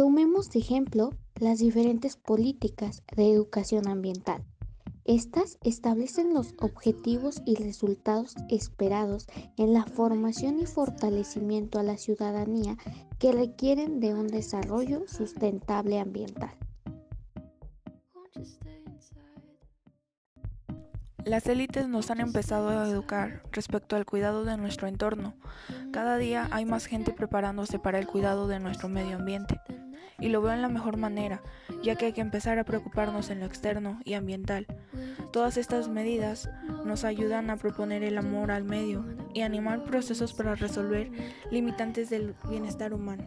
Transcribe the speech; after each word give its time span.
Tomemos 0.00 0.48
de 0.48 0.60
ejemplo 0.60 1.10
las 1.38 1.58
diferentes 1.58 2.16
políticas 2.16 3.02
de 3.14 3.30
educación 3.30 3.86
ambiental. 3.86 4.42
Estas 5.04 5.58
establecen 5.60 6.32
los 6.32 6.54
objetivos 6.58 7.42
y 7.44 7.56
resultados 7.56 8.34
esperados 8.48 9.26
en 9.58 9.74
la 9.74 9.84
formación 9.84 10.58
y 10.58 10.64
fortalecimiento 10.64 11.78
a 11.78 11.82
la 11.82 11.98
ciudadanía 11.98 12.78
que 13.18 13.32
requieren 13.32 14.00
de 14.00 14.14
un 14.14 14.28
desarrollo 14.28 15.06
sustentable 15.06 16.00
ambiental. 16.00 16.56
Las 21.26 21.46
élites 21.46 21.86
nos 21.88 22.10
han 22.10 22.20
empezado 22.20 22.70
a 22.70 22.88
educar 22.88 23.42
respecto 23.52 23.96
al 23.96 24.06
cuidado 24.06 24.46
de 24.46 24.56
nuestro 24.56 24.88
entorno. 24.88 25.34
Cada 25.92 26.16
día 26.16 26.48
hay 26.52 26.64
más 26.64 26.86
gente 26.86 27.12
preparándose 27.12 27.78
para 27.78 27.98
el 27.98 28.06
cuidado 28.06 28.48
de 28.48 28.60
nuestro 28.60 28.88
medio 28.88 29.16
ambiente. 29.16 29.60
Y 30.20 30.28
lo 30.28 30.42
veo 30.42 30.52
en 30.52 30.62
la 30.62 30.68
mejor 30.68 30.96
manera, 30.96 31.42
ya 31.82 31.96
que 31.96 32.06
hay 32.06 32.12
que 32.12 32.20
empezar 32.20 32.58
a 32.58 32.64
preocuparnos 32.64 33.30
en 33.30 33.40
lo 33.40 33.46
externo 33.46 34.00
y 34.04 34.14
ambiental. 34.14 34.66
Todas 35.32 35.56
estas 35.56 35.88
medidas 35.88 36.50
nos 36.84 37.04
ayudan 37.04 37.50
a 37.50 37.56
proponer 37.56 38.02
el 38.02 38.18
amor 38.18 38.50
al 38.50 38.64
medio 38.64 39.04
y 39.32 39.42
animar 39.42 39.84
procesos 39.84 40.32
para 40.32 40.54
resolver 40.54 41.10
limitantes 41.50 42.10
del 42.10 42.34
bienestar 42.48 42.92
humano. 42.92 43.24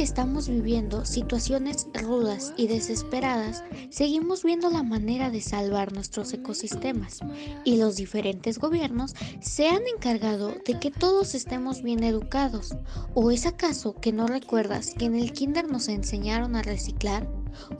Estamos 0.00 0.48
viviendo 0.48 1.04
situaciones 1.04 1.86
rudas 1.94 2.54
y 2.56 2.66
desesperadas, 2.66 3.62
seguimos 3.90 4.42
viendo 4.42 4.70
la 4.70 4.82
manera 4.82 5.30
de 5.30 5.40
salvar 5.40 5.92
nuestros 5.92 6.32
ecosistemas 6.32 7.20
y 7.64 7.76
los 7.76 7.96
diferentes 7.96 8.58
gobiernos 8.58 9.14
se 9.40 9.68
han 9.68 9.82
encargado 9.94 10.54
de 10.64 10.78
que 10.78 10.90
todos 10.90 11.34
estemos 11.34 11.82
bien 11.82 12.02
educados. 12.04 12.74
¿O 13.14 13.30
es 13.30 13.46
acaso 13.46 13.94
que 13.94 14.12
no 14.12 14.26
recuerdas 14.26 14.94
que 14.96 15.06
en 15.06 15.14
el 15.14 15.32
kinder 15.32 15.70
nos 15.70 15.88
enseñaron 15.88 16.56
a 16.56 16.62
reciclar? 16.62 17.28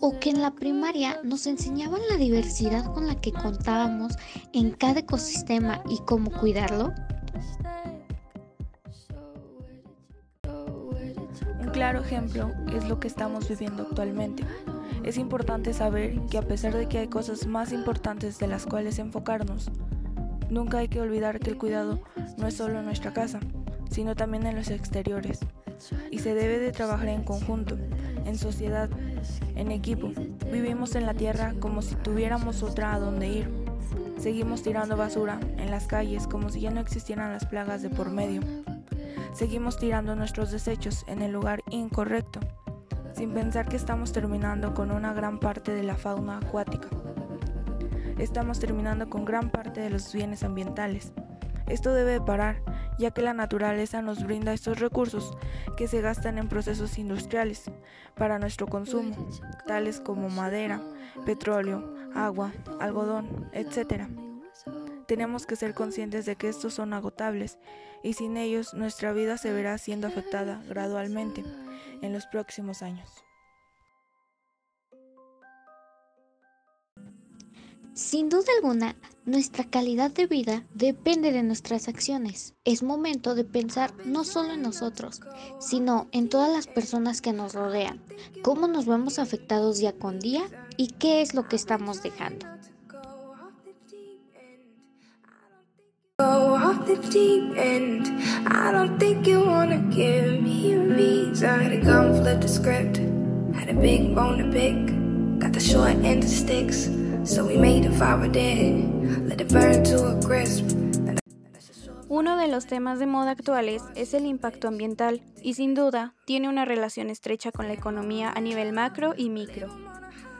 ¿O 0.00 0.18
que 0.18 0.30
en 0.30 0.42
la 0.42 0.54
primaria 0.54 1.20
nos 1.24 1.46
enseñaban 1.46 2.00
la 2.08 2.16
diversidad 2.16 2.92
con 2.92 3.06
la 3.06 3.20
que 3.20 3.32
contábamos 3.32 4.12
en 4.52 4.70
cada 4.70 5.00
ecosistema 5.00 5.82
y 5.88 5.98
cómo 6.06 6.30
cuidarlo? 6.30 6.92
Claro 11.76 12.00
ejemplo 12.00 12.52
es 12.74 12.88
lo 12.88 12.98
que 13.00 13.06
estamos 13.06 13.50
viviendo 13.50 13.82
actualmente. 13.82 14.44
Es 15.04 15.18
importante 15.18 15.74
saber 15.74 16.18
que 16.30 16.38
a 16.38 16.42
pesar 16.42 16.74
de 16.74 16.88
que 16.88 16.96
hay 16.96 17.08
cosas 17.08 17.46
más 17.46 17.70
importantes 17.70 18.38
de 18.38 18.46
las 18.46 18.64
cuales 18.64 18.98
enfocarnos, 18.98 19.70
nunca 20.48 20.78
hay 20.78 20.88
que 20.88 21.02
olvidar 21.02 21.38
que 21.38 21.50
el 21.50 21.58
cuidado 21.58 22.00
no 22.38 22.46
es 22.46 22.54
solo 22.54 22.78
en 22.78 22.86
nuestra 22.86 23.12
casa, 23.12 23.40
sino 23.90 24.16
también 24.16 24.46
en 24.46 24.56
los 24.56 24.70
exteriores. 24.70 25.40
Y 26.10 26.20
se 26.20 26.32
debe 26.32 26.58
de 26.58 26.72
trabajar 26.72 27.08
en 27.08 27.24
conjunto, 27.24 27.76
en 28.24 28.38
sociedad, 28.38 28.88
en 29.54 29.70
equipo. 29.70 30.12
Vivimos 30.50 30.94
en 30.94 31.04
la 31.04 31.12
tierra 31.12 31.52
como 31.60 31.82
si 31.82 31.94
tuviéramos 31.96 32.62
otra 32.62 32.94
a 32.94 32.98
donde 32.98 33.28
ir. 33.28 33.50
Seguimos 34.18 34.62
tirando 34.62 34.96
basura 34.96 35.38
en 35.58 35.70
las 35.70 35.86
calles 35.86 36.26
como 36.26 36.48
si 36.48 36.60
ya 36.60 36.70
no 36.70 36.80
existieran 36.80 37.34
las 37.34 37.44
plagas 37.44 37.82
de 37.82 37.90
por 37.90 38.08
medio. 38.10 38.40
Seguimos 39.32 39.76
tirando 39.78 40.16
nuestros 40.16 40.50
desechos 40.50 41.04
en 41.06 41.22
el 41.22 41.32
lugar 41.32 41.62
incorrecto, 41.70 42.40
sin 43.14 43.32
pensar 43.32 43.68
que 43.68 43.76
estamos 43.76 44.12
terminando 44.12 44.74
con 44.74 44.90
una 44.90 45.12
gran 45.12 45.38
parte 45.38 45.72
de 45.72 45.82
la 45.82 45.96
fauna 45.96 46.38
acuática. 46.38 46.88
Estamos 48.18 48.58
terminando 48.58 49.10
con 49.10 49.24
gran 49.24 49.50
parte 49.50 49.80
de 49.80 49.90
los 49.90 50.12
bienes 50.12 50.42
ambientales. 50.42 51.12
Esto 51.66 51.92
debe 51.92 52.20
parar, 52.20 52.62
ya 52.98 53.10
que 53.10 53.22
la 53.22 53.34
naturaleza 53.34 54.00
nos 54.00 54.24
brinda 54.24 54.52
estos 54.52 54.78
recursos 54.78 55.36
que 55.76 55.88
se 55.88 56.00
gastan 56.00 56.38
en 56.38 56.48
procesos 56.48 56.96
industriales 56.98 57.70
para 58.14 58.38
nuestro 58.38 58.66
consumo, 58.66 59.14
tales 59.66 60.00
como 60.00 60.30
madera, 60.30 60.80
petróleo, 61.26 61.94
agua, 62.14 62.52
algodón, 62.80 63.50
etc. 63.52 64.04
Tenemos 65.06 65.46
que 65.46 65.56
ser 65.56 65.74
conscientes 65.74 66.26
de 66.26 66.36
que 66.36 66.48
estos 66.48 66.74
son 66.74 66.92
agotables 66.92 67.58
y 68.02 68.14
sin 68.14 68.36
ellos 68.36 68.74
nuestra 68.74 69.12
vida 69.12 69.38
se 69.38 69.52
verá 69.52 69.78
siendo 69.78 70.06
afectada 70.06 70.62
gradualmente 70.68 71.44
en 72.02 72.12
los 72.12 72.26
próximos 72.26 72.82
años. 72.82 73.08
Sin 77.96 78.28
duda 78.28 78.44
alguna, 78.56 78.94
nuestra 79.24 79.64
calidad 79.64 80.10
de 80.10 80.26
vida 80.26 80.66
depende 80.74 81.32
de 81.32 81.42
nuestras 81.42 81.88
acciones. 81.88 82.54
Es 82.66 82.82
momento 82.82 83.34
de 83.34 83.44
pensar 83.44 83.94
no 84.04 84.22
solo 84.22 84.52
en 84.52 84.60
nosotros, 84.60 85.22
sino 85.60 86.06
en 86.12 86.28
todas 86.28 86.52
las 86.52 86.66
personas 86.66 87.22
que 87.22 87.32
nos 87.32 87.54
rodean, 87.54 88.02
cómo 88.42 88.68
nos 88.68 88.84
vemos 88.84 89.18
afectados 89.18 89.78
día 89.78 89.98
con 89.98 90.20
día 90.20 90.42
y 90.76 90.88
qué 90.88 91.22
es 91.22 91.32
lo 91.32 91.48
que 91.48 91.56
estamos 91.56 92.02
dejando. 92.02 92.55
The 96.86 96.96
deep 97.10 97.56
end. 97.56 98.06
I 98.46 98.70
don't 98.70 98.98
think 98.98 99.26
you 99.26 99.40
wanna 99.40 99.78
give 99.90 100.40
me 100.40 100.72
a 100.72 100.78
reason. 100.78 101.60
Had 101.60 101.72
a 101.72 101.80
gun, 101.80 102.14
flip 102.22 102.40
the 102.40 102.48
script. 102.48 102.98
Had 103.54 103.68
a 103.68 103.74
big 103.74 104.14
bone 104.14 104.38
to 104.38 104.50
pick. 104.50 104.76
Got 105.40 105.52
the 105.52 105.60
short 105.60 105.96
end 106.04 106.22
of 106.22 106.30
sticks. 106.30 106.88
So 107.24 107.44
we 107.44 107.56
made 107.56 107.86
a 107.86 107.92
fire 107.92 108.28
dead. 108.28 109.28
Let 109.28 109.40
it 109.40 109.52
burn 109.52 109.82
to 109.84 109.96
a 110.06 110.20
crisp. 110.20 110.64
Uno 112.08 112.36
de 112.36 112.46
los 112.46 112.66
temas 112.66 113.00
de 113.00 113.06
moda 113.06 113.32
actuales 113.32 113.82
es 113.96 114.14
el 114.14 114.26
impacto 114.26 114.68
ambiental 114.68 115.22
y 115.42 115.54
sin 115.54 115.74
duda 115.74 116.14
tiene 116.24 116.48
una 116.48 116.64
relación 116.64 117.10
estrecha 117.10 117.50
con 117.50 117.66
la 117.66 117.74
economía 117.74 118.30
a 118.30 118.40
nivel 118.40 118.72
macro 118.72 119.14
y 119.16 119.28
micro. 119.28 119.66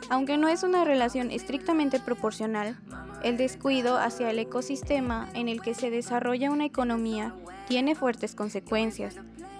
Aunque 0.08 0.36
no 0.36 0.48
es 0.48 0.62
una 0.62 0.84
relación 0.84 1.30
estrictamente 1.30 1.98
proporcional, 1.98 2.78
el 3.24 3.36
descuido 3.36 3.98
hacia 3.98 4.30
el 4.30 4.38
ecosistema 4.38 5.28
en 5.34 5.48
el 5.48 5.60
que 5.60 5.74
se 5.74 5.90
desarrolla 5.90 6.52
una 6.52 6.64
economía 6.64 7.34
tiene 7.66 7.96
fuertes 7.96 8.34
consecuencias, 8.36 9.16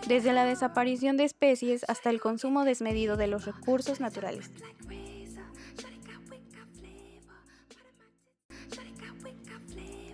desde 0.07 0.33
la 0.33 0.45
desaparición 0.45 1.17
de 1.17 1.25
especies 1.25 1.84
hasta 1.89 2.11
el 2.11 2.21
consumo 2.21 2.65
desmedido 2.65 3.17
de 3.17 3.27
los 3.27 3.45
recursos 3.45 3.99
naturales. 3.99 4.53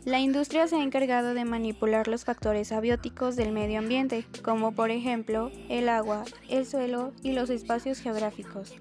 La 0.05 0.19
industria 0.19 0.67
se 0.67 0.77
ha 0.77 0.83
encargado 0.83 1.33
de 1.33 1.45
manipular 1.45 2.09
los 2.09 2.25
factores 2.25 2.73
abióticos 2.73 3.37
del 3.37 3.53
medio 3.53 3.79
ambiente, 3.79 4.27
como 4.43 4.73
por 4.73 4.91
ejemplo 4.91 5.53
el 5.69 5.89
agua, 5.89 6.25
el 6.49 6.67
suelo 6.67 7.13
y 7.23 7.33
los 7.33 7.51
espacios 7.51 8.01
geográficos. 8.01 8.75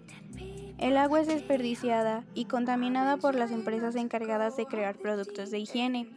El 0.81 0.97
agua 0.97 1.21
es 1.21 1.27
desperdiciada 1.27 2.23
y 2.33 2.45
contaminada 2.45 3.17
por 3.17 3.35
las 3.35 3.51
empresas 3.51 3.95
encargadas 3.95 4.57
de 4.57 4.65
crear 4.65 4.95
productos 4.97 5.51
de 5.51 5.59
higiene. 5.59 6.09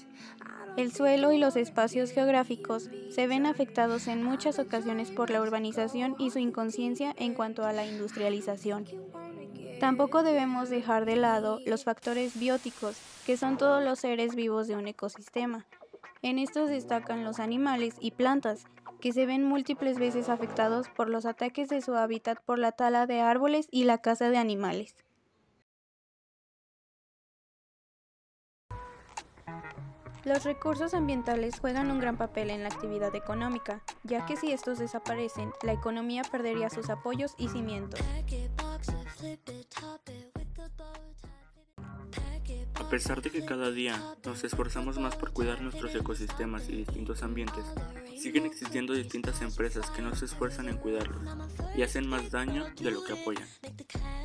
El 0.78 0.90
suelo 0.90 1.32
y 1.32 1.38
los 1.38 1.54
espacios 1.56 2.10
geográficos 2.12 2.88
se 3.10 3.26
ven 3.26 3.44
afectados 3.44 4.08
en 4.08 4.24
muchas 4.24 4.58
ocasiones 4.58 5.10
por 5.10 5.28
la 5.28 5.42
urbanización 5.42 6.16
y 6.18 6.30
su 6.30 6.38
inconsciencia 6.38 7.14
en 7.18 7.34
cuanto 7.34 7.66
a 7.66 7.74
la 7.74 7.84
industrialización. 7.84 8.86
Tampoco 9.80 10.22
debemos 10.22 10.70
dejar 10.70 11.04
de 11.04 11.16
lado 11.16 11.60
los 11.66 11.84
factores 11.84 12.40
bióticos, 12.40 12.96
que 13.26 13.36
son 13.36 13.58
todos 13.58 13.84
los 13.84 13.98
seres 13.98 14.34
vivos 14.34 14.66
de 14.66 14.76
un 14.76 14.88
ecosistema. 14.88 15.66
En 16.22 16.38
estos 16.38 16.70
destacan 16.70 17.22
los 17.22 17.38
animales 17.38 17.96
y 18.00 18.12
plantas, 18.12 18.64
que 19.00 19.12
se 19.12 19.26
ven 19.26 19.44
múltiples 19.44 19.98
veces 19.98 20.28
afectados 20.28 20.88
por 20.88 21.08
los 21.08 21.26
ataques 21.26 21.68
de 21.68 21.80
su 21.80 21.94
hábitat 21.94 22.38
por 22.44 22.58
la 22.58 22.72
tala 22.72 23.06
de 23.06 23.20
árboles 23.20 23.68
y 23.70 23.84
la 23.84 23.98
caza 23.98 24.30
de 24.30 24.38
animales. 24.38 24.96
Los 30.24 30.42
recursos 30.44 30.94
ambientales 30.94 31.60
juegan 31.60 31.90
un 31.90 32.00
gran 32.00 32.16
papel 32.16 32.48
en 32.48 32.62
la 32.62 32.70
actividad 32.70 33.14
económica, 33.14 33.82
ya 34.04 34.24
que 34.24 34.36
si 34.36 34.52
estos 34.52 34.78
desaparecen, 34.78 35.52
la 35.62 35.72
economía 35.72 36.22
perdería 36.22 36.70
sus 36.70 36.88
apoyos 36.88 37.34
y 37.36 37.48
cimientos. 37.48 38.00
Pesar 42.94 43.20
de 43.22 43.30
que 43.30 43.44
cada 43.44 43.72
día 43.72 44.00
nos 44.24 44.44
esforzamos 44.44 45.00
más 45.00 45.16
por 45.16 45.32
cuidar 45.32 45.60
nuestros 45.60 45.92
ecosistemas 45.96 46.68
y 46.68 46.76
distintos 46.76 47.24
ambientes, 47.24 47.64
siguen 48.16 48.46
existiendo 48.46 48.92
distintas 48.94 49.42
empresas 49.42 49.90
que 49.90 50.00
no 50.00 50.14
se 50.14 50.26
esfuerzan 50.26 50.68
en 50.68 50.76
cuidarlos 50.76 51.20
y 51.76 51.82
hacen 51.82 52.08
más 52.08 52.30
daño 52.30 52.66
de 52.80 52.92
lo 52.92 53.02
que 53.02 53.14
apoyan. 53.14 53.48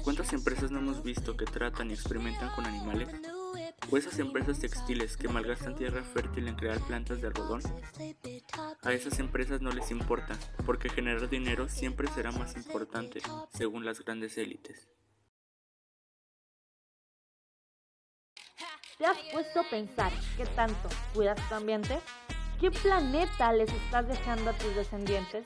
¿Cuántas 0.03 0.33
empresas 0.33 0.69
no 0.69 0.77
hemos 0.77 1.01
visto 1.01 1.35
que 1.35 1.45
tratan 1.45 1.89
y 1.89 1.93
experimentan 1.93 2.53
con 2.53 2.67
animales? 2.67 3.09
¿O 3.89 3.97
esas 3.97 4.19
empresas 4.19 4.59
textiles 4.59 5.17
que 5.17 5.29
malgastan 5.29 5.75
tierra 5.75 6.03
fértil 6.03 6.47
en 6.47 6.53
crear 6.53 6.79
plantas 6.81 7.21
de 7.21 7.27
algodón? 7.27 7.63
A 8.83 8.93
esas 8.93 9.17
empresas 9.17 9.61
no 9.61 9.71
les 9.71 9.89
importa, 9.89 10.37
porque 10.67 10.89
generar 10.89 11.27
dinero 11.27 11.69
siempre 11.69 12.07
será 12.09 12.31
más 12.31 12.55
importante, 12.55 13.19
según 13.51 13.83
las 13.83 14.05
grandes 14.05 14.37
élites. 14.37 14.87
¿Te 18.99 19.05
has 19.05 19.17
puesto 19.31 19.61
a 19.61 19.63
pensar 19.63 20.11
qué 20.35 20.45
tanto 20.45 20.89
cuidas 21.13 21.39
tu 21.47 21.55
ambiente? 21.55 22.01
¿Qué 22.59 22.69
planeta 22.69 23.53
les 23.53 23.71
estás 23.71 24.05
dejando 24.09 24.49
a 24.49 24.53
tus 24.57 24.75
descendientes? 24.75 25.45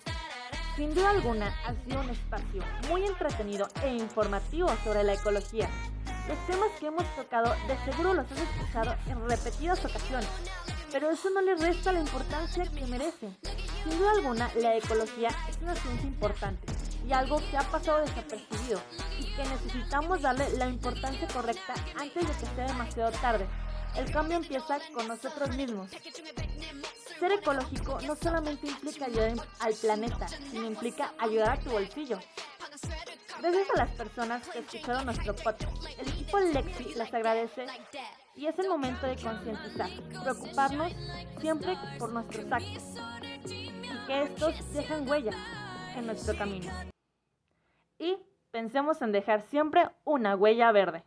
Sin 0.76 0.92
duda 0.96 1.12
alguna, 1.12 1.54
ha 1.68 1.76
sido 1.86 2.02
un 2.02 2.10
espacio 2.10 2.64
muy 2.90 3.06
entretenido 3.06 3.68
e 3.84 3.94
informativo 3.94 4.70
sobre 4.84 5.04
la 5.04 5.14
ecología. 5.14 5.70
Los 6.28 6.48
temas 6.48 6.72
que 6.80 6.88
hemos 6.88 7.06
tocado 7.16 7.54
de 7.68 7.78
seguro 7.86 8.16
los 8.16 8.32
has 8.32 8.40
escuchado 8.40 8.96
en 9.06 9.30
repetidas 9.30 9.86
ocasiones, 9.86 10.30
pero 10.92 11.12
eso 11.12 11.30
no 11.30 11.42
le 11.42 11.54
resta 11.54 11.92
la 11.92 12.00
importancia 12.00 12.64
que 12.64 12.88
merecen. 12.88 13.38
Sin 13.84 14.00
duda 14.00 14.12
alguna, 14.12 14.50
la 14.56 14.78
ecología 14.78 15.30
es 15.50 15.58
una 15.62 15.76
ciencia 15.76 16.08
importante 16.08 16.74
y 17.08 17.12
algo 17.12 17.38
que 17.50 17.58
ha 17.58 17.64
pasado 17.64 18.00
desapercibido 18.00 18.82
y 19.20 19.26
que 19.36 19.44
necesitamos 19.44 20.22
darle 20.22 20.50
la 20.58 20.70
importancia 20.70 21.28
correcta 21.28 21.74
antes 22.00 22.28
de 22.28 22.34
que 22.34 22.56
sea 22.56 22.68
demasiado 22.68 23.12
tarde. 23.20 23.46
El 23.96 24.12
cambio 24.12 24.38
empieza 24.38 24.80
con 24.94 25.08
nosotros 25.08 25.56
mismos. 25.56 25.90
Ser 27.20 27.32
ecológico 27.34 28.00
no 28.02 28.16
solamente 28.16 28.68
implica 28.68 29.06
ayudar 29.06 29.34
al 29.60 29.74
planeta, 29.74 30.28
sino 30.28 30.66
implica 30.66 31.14
ayudar 31.20 31.52
a 31.52 31.60
tu 31.60 31.72
bolsillo. 31.72 32.20
Gracias 33.40 33.70
a 33.76 33.78
las 33.78 33.90
personas 33.92 34.48
que 34.48 34.60
escucharon 34.60 35.06
nuestro 35.06 35.36
podcast, 35.36 35.76
el 36.00 36.08
equipo 36.08 36.40
Lexi 36.40 36.94
las 36.96 37.14
agradece 37.14 37.66
y 38.36 38.48
es 38.48 38.58
el 38.58 38.70
momento 38.70 39.06
de 39.06 39.18
concientizar, 39.18 39.90
preocuparnos 40.24 40.94
siempre 41.42 41.78
por 42.00 42.10
nuestros 42.12 42.52
actos 42.52 42.84
y 43.46 43.72
que 44.08 44.24
estos 44.24 44.74
dejen 44.74 45.08
huella 45.08 45.32
en 45.96 46.06
nuestro 46.06 46.38
camino. 46.38 46.72
Y 48.00 48.18
pensemos 48.52 49.02
en 49.02 49.12
dejar 49.12 49.42
siempre 49.50 49.90
una 50.04 50.36
huella 50.36 50.72
verde. 50.72 51.04